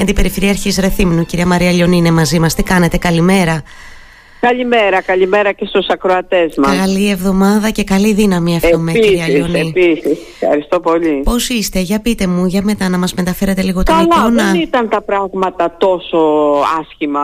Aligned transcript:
Αντιπεριφερειάρχης 0.00 0.78
Ρεθύμνου, 0.78 1.24
κυρία 1.24 1.46
Μαρία 1.46 1.70
Λιονή 1.72 1.96
είναι 1.96 2.10
μαζί 2.10 2.38
μας. 2.38 2.54
Τι 2.54 2.62
κάνετε, 2.62 2.96
καλημέρα. 2.96 3.62
Καλημέρα, 4.40 5.02
καλημέρα 5.02 5.52
και 5.52 5.64
στους 5.66 5.86
ακροατές 5.88 6.54
μας. 6.56 6.76
Καλή 6.76 7.10
εβδομάδα 7.10 7.70
και 7.70 7.84
καλή 7.84 8.12
δύναμη 8.12 8.54
εύχομαι 8.62 8.92
κυρία 8.92 9.28
Λιονή. 9.28 9.72
Επίσης, 9.76 10.18
ευχαριστώ 10.40 10.80
πολύ. 10.80 11.20
Πώς 11.24 11.48
είστε, 11.48 11.80
για 11.80 12.00
πείτε 12.00 12.26
μου, 12.26 12.46
για 12.46 12.62
μετά 12.62 12.88
να 12.88 12.98
μας 12.98 13.14
μεταφέρετε 13.14 13.62
λίγο 13.62 13.82
την 13.82 13.94
Καλά, 13.94 14.06
εικόνα. 14.18 14.50
δεν 14.50 14.60
ήταν 14.60 14.88
τα 14.88 15.02
πράγματα 15.02 15.76
τόσο 15.78 16.18
άσχημα 16.80 17.20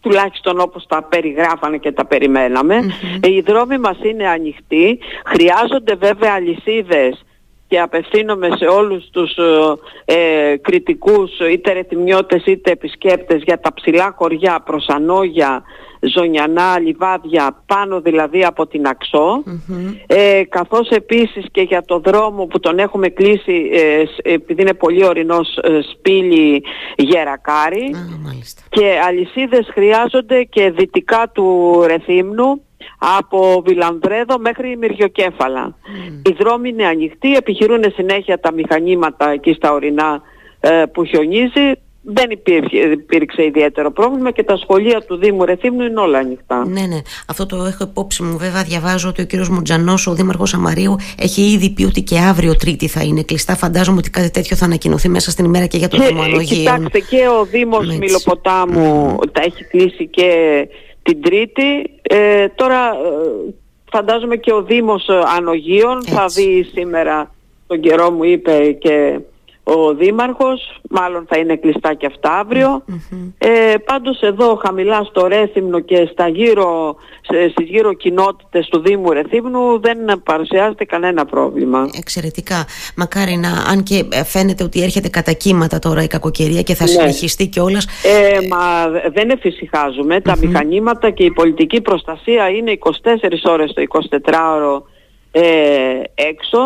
τουλάχιστον 0.00 0.60
όπως 0.60 0.86
τα 0.88 1.02
περιγράφανε 1.02 1.76
και 1.76 1.92
τα 1.92 2.06
περιμέναμε. 2.06 2.74
Ε, 3.20 3.30
Οι 3.30 3.40
δρόμοι 3.46 3.78
μας 3.78 3.96
είναι 4.02 4.28
ανοιχτοί, 4.28 4.98
χρειάζονται 5.26 5.94
βέβαια 5.94 6.32
αλυσίδες 6.36 7.24
και 7.68 7.80
απευθύνομαι 7.80 8.48
σε 8.56 8.64
όλους 8.64 9.08
τους 9.10 9.36
ε, 10.04 10.14
ε, 10.52 10.56
κριτικούς 10.56 11.30
είτε 11.52 11.72
ρετιμιώτες 11.72 12.42
είτε 12.46 12.70
επισκέπτες 12.70 13.42
για 13.44 13.60
τα 13.60 13.74
ψηλά 13.74 14.14
χωριά 14.18 14.62
προς 14.64 14.86
Ανόγια, 14.88 15.62
Ζωνιανά, 16.00 16.78
Λιβάδια, 16.80 17.62
πάνω 17.66 18.00
δηλαδή 18.00 18.44
από 18.44 18.66
την 18.66 18.86
αξο 18.86 19.42
ε, 20.06 20.42
καθώς 20.48 20.88
επίσης 20.88 21.44
και 21.52 21.60
για 21.62 21.82
το 21.82 21.98
δρόμο 21.98 22.46
που 22.46 22.60
τον 22.60 22.78
έχουμε 22.78 23.08
κλείσει 23.08 23.70
ε, 23.72 24.04
σ- 24.06 24.20
επειδή 24.26 24.62
είναι 24.62 24.74
πολύ 24.74 25.04
ορεινός 25.04 25.56
ε, 25.62 25.78
σπήλι 25.92 26.62
Γερακάρη 26.96 27.84
Α, 27.94 28.18
μάλιστα. 28.24 28.62
και 28.68 28.98
αλυσίδες 29.06 29.68
χρειάζονται 29.72 30.42
και 30.42 30.70
δυτικά 30.70 31.30
του 31.34 31.80
Ρεθύμνου 31.86 32.60
από 32.98 33.62
Βιλανδρέδο 33.66 34.38
μέχρι 34.38 34.76
Μυριοκέφαλα. 34.76 35.76
Οι 36.22 36.36
δρόμοι 36.38 36.68
είναι 36.68 36.86
ανοιχτοί, 36.86 37.34
επιχειρούν 37.34 37.84
συνέχεια 37.94 38.40
τα 38.40 38.52
μηχανήματα 38.52 39.30
εκεί 39.30 39.52
στα 39.52 39.72
ορεινά 39.72 40.22
ε, 40.60 40.82
που 40.92 41.04
χιονίζει. 41.04 41.72
Δεν 42.08 42.30
υπήρχε, 42.30 42.78
υπήρξε 42.78 43.44
ιδιαίτερο 43.44 43.92
πρόβλημα 43.92 44.30
και 44.30 44.42
τα 44.42 44.56
σχολεία 44.56 45.00
του 45.00 45.16
Δήμου 45.16 45.44
Ρεθύμνου 45.44 45.82
είναι 45.82 46.00
όλα 46.00 46.18
ανοιχτά. 46.18 46.66
Ναι, 46.66 46.80
ναι. 46.80 47.00
Αυτό 47.26 47.46
το 47.46 47.56
έχω 47.56 47.84
υπόψη 47.84 48.22
μου. 48.22 48.36
Βέβαια, 48.38 48.62
διαβάζω 48.62 49.08
ότι 49.08 49.22
ο 49.22 49.24
κύριος 49.24 49.48
Μουτζανός, 49.48 50.06
ο 50.06 50.14
Δήμαρχος 50.14 50.54
Αμαρίου, 50.54 50.96
έχει 51.18 51.42
ήδη 51.42 51.70
πει 51.70 51.84
ότι 51.84 52.02
και 52.02 52.18
αύριο 52.18 52.56
Τρίτη 52.56 52.88
θα 52.88 53.02
είναι 53.02 53.22
κλειστά. 53.22 53.56
Φαντάζομαι 53.56 53.98
ότι 53.98 54.10
κάτι 54.10 54.30
τέτοιο 54.30 54.56
θα 54.56 54.64
ανακοινωθεί 54.64 55.08
μέσα 55.08 55.30
στην 55.30 55.44
ημέρα 55.44 55.66
και 55.66 55.76
για 55.76 55.88
το 55.88 55.96
Δήμο 55.96 56.22
Και, 56.22 56.28
Ανογείων. 56.28 56.58
κοιτάξτε 56.58 56.98
και 56.98 57.28
ο 57.40 57.44
Δήμος 57.44 57.84
Έτσι. 57.84 57.98
Μιλοποτάμου 57.98 59.16
τα 59.32 59.42
έχει 59.44 59.64
κλείσει 59.64 60.06
και 60.06 60.28
την 61.06 61.22
Τρίτη. 61.22 61.90
Ε, 62.02 62.48
τώρα 62.48 62.88
ε, 62.88 63.54
φαντάζομαι 63.90 64.36
και 64.36 64.52
ο 64.52 64.62
Δήμος 64.62 65.08
ε, 65.08 65.20
Ανογείων 65.36 66.02
θα 66.04 66.22
Έτσι. 66.22 66.42
δει 66.42 66.62
σήμερα 66.62 67.34
τον 67.66 67.80
καιρό 67.80 68.10
μου 68.10 68.24
είπε 68.24 68.72
και 68.72 69.20
ο 69.68 69.94
Δήμαρχος, 69.94 70.80
μάλλον 70.90 71.26
θα 71.28 71.38
είναι 71.38 71.56
κλειστά 71.56 71.94
και 71.94 72.06
αυτά 72.06 72.38
αύριο. 72.38 72.84
Ε, 73.38 73.74
πάντως 73.84 74.20
εδώ 74.20 74.60
χαμηλά 74.64 75.02
στο 75.04 75.26
Ρέθυμνο 75.26 75.80
και 75.80 76.08
στα 76.12 76.28
γύρω, 76.28 76.96
σε- 77.20 77.48
στις 77.50 77.68
γύρω 77.68 77.92
κοινότητες 77.92 78.68
του 78.68 78.80
Δήμου 78.80 79.12
Ρεθύμνου 79.12 79.80
δεν 79.80 79.98
παρουσιάζεται 80.24 80.84
κανένα 80.84 81.24
πρόβλημα. 81.24 81.88
Εξαιρετικά. 81.98 82.64
Μακάρι 82.96 83.36
να, 83.36 83.48
αν 83.48 83.82
και 83.82 84.04
ε, 84.12 84.24
φαίνεται 84.24 84.64
ότι 84.64 84.82
έρχεται 84.82 85.08
κατά 85.08 85.32
κύματα 85.32 85.78
τώρα 85.78 86.02
η 86.02 86.06
κακοκαιρία 86.06 86.62
και 86.62 86.74
θα 86.74 86.84
Ναι. 86.84 86.90
συνεχιστεί 86.90 87.46
κιόλας. 87.46 87.86
Ε, 88.02 88.38
μα 88.48 88.88
δεν 89.14 89.30
εφησυχάζουμε. 89.30 90.20
Τα 90.20 90.36
μηχανήματα 90.40 91.10
και 91.10 91.24
η 91.24 91.30
πολιτική 91.30 91.80
προστασία 91.80 92.48
είναι 92.48 92.70
24 92.70 93.44
ώρες 93.44 93.72
το 93.72 93.82
24ωρο 93.82 94.82
ε, 95.30 95.42
έξω. 96.14 96.58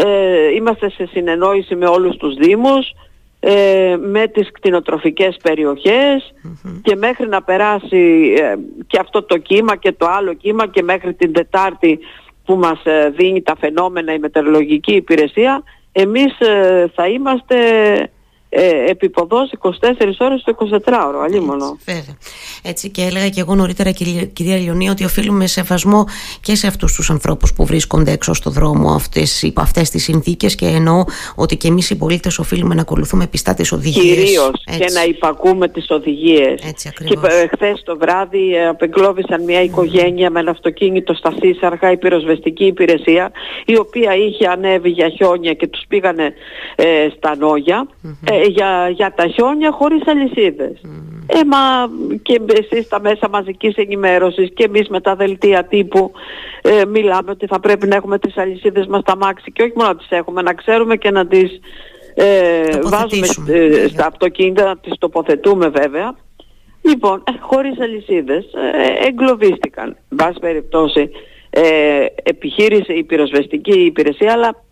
Ε, 0.00 0.54
είμαστε 0.54 0.90
σε 0.90 1.06
συνεννόηση 1.06 1.74
με 1.74 1.86
όλους 1.86 2.16
τους 2.16 2.34
Δήμους, 2.34 2.94
ε, 3.40 3.96
με 4.00 4.26
τις 4.26 4.52
κτηνοτροφικές 4.52 5.36
περιοχές 5.42 6.34
και 6.82 6.96
μέχρι 6.96 7.28
να 7.28 7.42
περάσει 7.42 8.34
ε, 8.38 8.54
και 8.86 8.98
αυτό 9.00 9.22
το 9.22 9.38
κύμα 9.38 9.76
και 9.76 9.92
το 9.92 10.06
άλλο 10.06 10.32
κύμα 10.32 10.66
και 10.66 10.82
μέχρι 10.82 11.14
την 11.14 11.32
Τετάρτη 11.32 11.98
που 12.44 12.56
μας 12.56 12.80
ε, 12.84 13.12
δίνει 13.16 13.42
τα 13.42 13.56
φαινόμενα 13.60 14.12
η 14.12 14.18
μετεωρολογική 14.18 14.94
υπηρεσία, 14.94 15.62
εμείς 15.92 16.40
ε, 16.40 16.90
θα 16.94 17.08
είμαστε 17.08 17.56
ε, 18.48 18.90
επιποδός 18.90 19.52
24 19.60 19.70
ώρες 20.18 20.42
το 20.42 20.56
24ωρο, 20.84 21.22
αλίμονο. 21.22 21.78
Βέβαια. 22.68 22.74
Έτσι 22.78 22.90
και 22.90 23.02
έλεγα 23.02 23.28
και 23.28 23.40
εγώ 23.40 23.54
νωρίτερα, 23.54 23.90
κυρία, 23.90 24.24
κυρία 24.24 24.56
Λιονή, 24.56 24.88
ότι 24.88 25.04
οφείλουμε 25.04 25.46
σεβασμό 25.46 26.04
και 26.40 26.54
σε 26.54 26.66
αυτούς 26.66 26.92
τους 26.94 27.10
ανθρώπους 27.10 27.52
που 27.52 27.66
βρίσκονται 27.66 28.12
έξω 28.12 28.32
στο 28.34 28.50
δρόμο 28.50 28.90
αυτές, 28.90 29.42
υπό 29.42 29.60
αυτές 29.60 29.90
τις 29.90 30.02
συνθήκες 30.02 30.54
και 30.54 30.66
εννοώ 30.66 31.04
ότι 31.34 31.56
και 31.56 31.68
εμείς 31.68 31.90
οι 31.90 31.96
πολίτες 31.96 32.38
οφείλουμε 32.38 32.74
να 32.74 32.80
ακολουθούμε 32.80 33.26
πιστά 33.26 33.54
τις 33.54 33.72
οδηγίες. 33.72 34.04
Κυρίως 34.04 34.50
και 34.64 34.92
να 34.94 35.04
υπακούμε 35.04 35.68
τις 35.68 35.90
οδηγίες. 35.90 36.62
Έτσι 36.68 36.90
και 36.94 37.04
ακριβώς. 37.04 37.32
ε, 37.32 37.48
χθες 37.54 37.82
το 37.84 37.96
βράδυ 37.96 38.54
ε, 38.54 38.68
απεγκλώβησαν 38.68 39.44
μια 39.44 39.62
οικογένεια 39.62 40.30
με 40.30 40.40
ένα 40.40 40.50
αυτοκίνητο 40.50 41.14
στα 41.14 41.32
Σύσαργα, 41.40 41.90
η 41.90 41.96
πυροσβεστική 41.96 42.64
υπηρεσία, 42.64 43.30
η 43.64 43.78
οποία 43.78 44.14
είχε 44.16 44.46
ανέβει 44.46 44.88
για 44.90 45.08
χιόνια 45.08 45.52
και 45.54 45.66
τους 45.66 45.82
πήγανε 45.88 46.32
ε, 46.76 47.08
στα 47.16 47.36
νογια 47.36 47.88
ε, 48.24 48.42
για, 48.46 48.88
για 48.94 49.14
τα 49.16 49.26
χιόνια 49.26 49.70
χωρίς 49.70 50.02
αλυσίδες. 50.06 50.80
Ε, 51.30 51.44
μα 51.44 51.90
και 52.22 52.40
εσείς 52.46 52.84
στα 52.84 53.00
μέσα 53.00 53.28
μαζικής 53.28 53.76
ενημέρωσης 53.76 54.50
και 54.54 54.64
εμείς 54.64 54.88
με 54.88 55.00
τα 55.00 55.14
δελτία 55.14 55.64
τύπου 55.64 56.12
ε, 56.62 56.84
μιλάμε 56.84 57.30
ότι 57.30 57.46
θα 57.46 57.60
πρέπει 57.60 57.86
να 57.86 57.96
έχουμε 57.96 58.18
τις 58.18 58.36
αλυσίδες 58.36 58.86
μας 58.86 59.00
στα 59.00 59.16
μάξι 59.16 59.52
και 59.52 59.62
όχι 59.62 59.72
μόνο 59.76 59.88
να 59.88 59.96
τις 59.96 60.10
έχουμε, 60.10 60.42
να 60.42 60.54
ξέρουμε 60.54 60.96
και 60.96 61.10
να 61.10 61.26
τις 61.26 61.60
ε, 62.14 62.62
βάζουμε 62.62 63.26
Τοποθετήσουμε, 63.26 63.52
ε, 63.52 63.68
βέβαια. 63.68 63.88
στα 63.88 64.06
αυτοκίνητα, 64.06 64.64
να 64.64 64.76
τις 64.76 64.92
τοποθετούμε 64.98 65.68
βέβαια. 65.68 66.16
Λοιπόν, 66.82 67.22
ε, 67.26 67.32
χωρίς 67.40 67.80
αλυσίδες 67.80 68.44
ε, 68.44 69.06
εγκλωβίστηκαν. 69.06 69.96
Εν 70.08 70.16
πάση 70.16 70.38
περιπτώσει 70.40 71.10
ε, 71.50 72.06
επιχείρησε 72.22 72.92
η 72.92 73.04
πυροσβεστική 73.04 73.84
υπηρεσία, 73.84 74.32
αλλά 74.32 74.64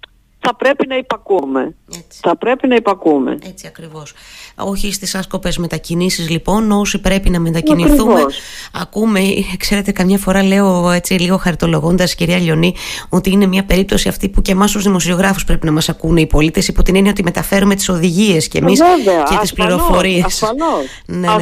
θα 0.47 0.55
πρέπει 0.55 0.87
να 0.87 0.97
υπακούμε. 0.97 1.75
Έτσι. 1.89 2.19
Θα 2.23 2.37
πρέπει 2.37 2.69
να 2.69 2.75
υπακούμε. 2.75 3.39
Έτσι 3.47 3.67
ακριβώς. 3.67 4.13
Όχι 4.57 4.93
στις 4.93 5.15
άσκοπες 5.15 5.59
μετακινήσεις 5.59 6.29
λοιπόν, 6.31 6.71
όσοι 6.71 7.01
πρέπει 7.01 7.31
να 7.31 7.41
μετακινηθούμε. 7.41 8.13
Ακριβώς. 8.13 8.39
Ακούμε, 8.73 9.21
ξέρετε 9.59 9.93
καμιά 9.93 10.19
φορά 10.19 10.43
λέω 10.43 10.91
έτσι 10.91 11.15
λίγο 11.15 11.37
χαριτολογώντας 11.37 12.15
κυρία 12.15 12.39
Λιονή, 12.39 12.75
ότι 13.09 13.31
είναι 13.31 13.47
μια 13.47 13.65
περίπτωση 13.65 14.09
αυτή 14.09 14.29
που 14.29 14.43
και 14.43 14.53
εμάς 14.53 14.73
τους 14.73 14.83
δημοσιογράφους 14.83 15.45
πρέπει 15.45 15.67
να 15.67 15.73
μας 15.73 15.89
ακούνε 15.89 16.21
οι 16.21 16.27
πολίτες 16.27 16.69
υπό 16.69 16.83
την 16.83 16.97
έννοια 16.97 17.11
ότι 17.11 17.23
μεταφέρουμε 17.23 17.75
τις 17.75 17.89
οδηγίες 17.89 18.49
και 18.49 18.59
εμείς 18.59 18.79
Βέβαια, 18.79 19.23
και 19.23 19.37
τις 19.39 19.51
ασφαλώς, 19.51 19.53
πληροφορίες. 19.53 20.25
Ασφαλώς, 20.25 20.85
Ναι, 21.07 21.17
ναι. 21.19 21.35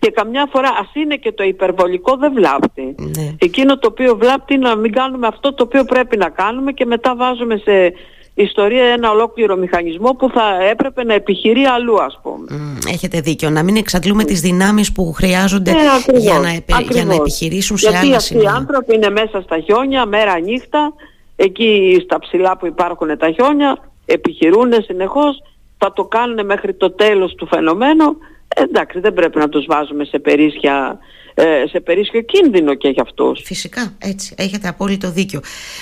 Ασφαλώς. 0.00 0.08
Και 0.08 0.10
καμιά 0.10 0.48
φορά, 0.52 0.68
ας 0.68 0.90
είναι 0.94 1.16
και 1.16 1.32
το 1.32 1.42
υπερβολικό, 1.44 2.16
δεν 2.16 2.32
βλάπτει. 2.32 2.94
Ναι. 2.98 3.34
Εκείνο 3.38 3.78
το 3.78 3.88
οποίο 3.90 4.16
βλάπτει 4.16 4.54
είναι 4.54 4.68
να 4.68 4.76
μην 4.76 4.92
κάνουμε 4.92 5.26
αυτό 5.26 5.54
το 5.54 5.62
οποίο 5.62 5.84
πρέπει 5.84 6.16
να 6.16 6.28
κάνουμε 6.28 6.72
και 6.72 6.84
μετά 6.84 7.16
βάζουμε 7.16 7.56
σε 7.56 7.92
ιστορία 8.34 8.84
ένα 8.84 9.10
ολόκληρο 9.10 9.56
μηχανισμό 9.56 10.10
που 10.14 10.30
θα 10.30 10.64
έπρεπε 10.70 11.04
να 11.04 11.14
επιχειρεί 11.14 11.64
αλλού 11.64 12.02
ας 12.02 12.18
πούμε. 12.22 12.44
Μμ, 12.50 12.76
Έχετε 12.92 13.20
δίκιο. 13.20 13.50
Να 13.50 13.62
μην 13.62 13.76
εξαντλούμε 13.76 14.24
τις 14.24 14.40
δυνάμεις 14.40 14.92
που 14.92 15.12
χρειάζονται 15.12 15.70
Ε, 15.70 15.74
ακριβώς, 15.98 16.22
για, 16.22 16.38
να, 16.38 16.48
επε- 16.48 16.68
για 16.68 16.76
να 16.78 17.00
ακριβώς. 17.00 17.16
επιχειρήσουν 17.18 17.76
σε 17.78 17.88
Γιατί 17.90 18.06
άλλα 18.06 18.16
αυτοί 18.16 18.34
οι 18.34 18.36
σημεία. 18.38 18.52
άνθρωποι 18.54 18.94
είναι 18.94 19.10
μέσα 19.10 19.40
στα 19.40 19.58
χιόνια, 19.58 20.06
μέρα 20.06 20.38
νύχτα, 20.38 20.92
εκεί 21.36 22.00
στα 22.04 22.18
ψηλά 22.18 22.56
που 22.56 22.66
υπάρχουν 22.66 23.18
τα 23.18 23.30
χιόνια, 23.30 23.78
επιχειρούν 24.06 24.72
συνεχώς, 24.84 25.42
θα 25.78 25.92
το 25.92 26.04
κάνουν 26.04 26.46
μέχρι 26.46 26.74
το 26.74 26.90
τέλος 26.90 27.34
του 27.34 27.46
φαινομένου. 27.46 28.16
Ε, 28.56 28.62
εντάξει, 28.62 29.00
δεν 29.00 29.12
πρέπει 29.12 29.38
να 29.38 29.48
τους 29.48 29.64
βάζουμε 29.68 30.04
σε 30.04 30.18
περίσσια, 30.18 30.98
ε, 31.34 31.64
σε 31.66 31.80
περίσσιο 31.80 32.20
κίνδυνο 32.20 32.74
και 32.74 32.88
για 32.88 33.02
αυτούς. 33.02 33.42
Φυσικά, 33.44 33.94
έτσι. 33.98 34.34
Έχετε 34.38 34.68
απόλυτο 34.68 35.10
δίκιο. 35.10 35.38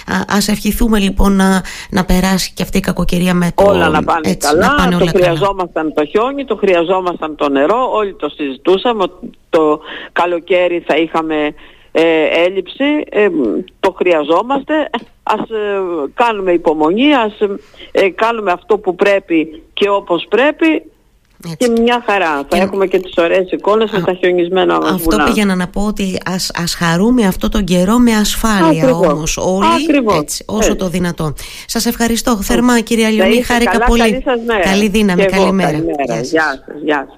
Α 0.07 0.37
ας 0.37 0.49
ευχηθούμε 0.49 0.99
λοιπόν 0.99 1.37
να, 1.37 1.63
να 1.91 2.05
περάσει 2.05 2.53
και 2.55 2.63
αυτή 2.63 2.79
η 2.79 2.81
κακοκαιρία 2.81 3.35
με 3.35 3.53
το... 3.55 3.65
όλα 3.65 3.89
να 3.89 4.03
πάνε 4.03 4.29
έτσι, 4.29 4.49
καλά, 4.49 4.67
να 4.67 4.75
πάνε 4.75 4.91
το 4.91 4.97
όλα 5.03 5.13
καλά. 5.13 5.25
χρειαζόμασταν 5.25 5.93
το 5.95 6.05
χιόνι, 6.05 6.45
το 6.45 6.57
χρειαζόμασταν 6.57 7.37
το 7.37 7.49
νερό, 7.49 7.91
όλοι 7.93 8.15
το 8.15 8.29
συζητούσαμε 8.29 9.03
ότι 9.03 9.31
το 9.51 9.81
καλοκαίρι 10.13 10.85
θα 10.87 10.97
είχαμε 10.97 11.55
ε, 11.93 12.25
έλλειψη, 12.47 13.05
ε, 13.09 13.29
μ, 13.29 13.61
το 13.81 13.93
χρειαζόμαστε, 13.93 14.91
ας 15.23 15.51
ε, 15.51 15.81
κάνουμε 16.15 16.53
υπομονή, 16.53 17.15
ας 17.15 17.33
ε, 17.93 18.09
κάνουμε 18.09 18.53
αυτό 18.53 18.79
που 18.79 18.95
πρέπει 18.95 19.63
και 19.73 19.89
όπως 19.89 20.27
πρέπει 20.29 20.83
Έτσι. 21.45 21.57
και 21.73 21.81
μια 21.81 22.03
χαρά. 22.07 22.31
Θα 22.37 22.45
Και- 22.49 22.57
έχουμε 22.63 22.87
και 22.87 22.99
τις 22.99 23.13
ωραίες 23.17 23.51
εικόνες 23.51 23.91
με 23.91 24.01
τα 24.01 24.13
χιονισμένα 24.13 24.79
μας 24.79 24.91
Αυτό 24.91 25.11
βουνά. 25.11 25.25
πήγαινα 25.25 25.55
να 25.55 25.67
πω 25.69 25.81
ότι 25.87 26.19
ας, 26.25 26.51
ας 26.55 26.75
χαρούμε 26.75 27.27
αυτό 27.27 27.49
τον 27.49 27.65
καιρό 27.65 27.99
με 27.99 28.13
ασφάλεια 28.15 28.83
Ακριβώς. 28.83 29.07
όμως 29.13 29.37
όλοι 29.37 29.67
Ακριβώς. 29.83 30.17
έτσι, 30.19 30.45
όσο 30.47 30.59
Έτσι. 30.59 30.77
το 30.77 30.89
δυνατόν. 30.89 31.35
Σας 31.67 31.87
ευχαριστώ 31.87 32.37
θερμά 32.43 32.81
κυρία 32.81 33.05
Να 33.09 33.11
Λιονή, 33.15 33.31
είστε 33.31 33.43
χάρηκα 33.53 33.71
καλά, 33.71 33.85
πολύ. 33.85 34.01
καλή 34.01 34.23
σας 34.25 34.41
μέρα. 34.47 34.61
Καλή 34.61 34.89
δύναμη, 34.89 35.21
Και 35.25 35.29
εγώ, 35.33 35.43
καλημέρα. 35.43 35.71
καλημέρα. 35.71 36.05
Γεια 36.05 36.17
σας. 36.17 36.31
Γεια 36.31 36.43
σας. 36.67 36.83
Γεια 36.85 37.07
σας. 37.09 37.18